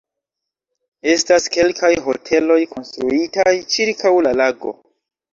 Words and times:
Estas 1.11 1.43
kelkaj 1.55 1.91
hoteloj 2.05 2.57
konstruitaj 2.71 3.53
ĉirkaŭ 3.75 4.15
la 4.29 4.33
lago. 4.39 4.73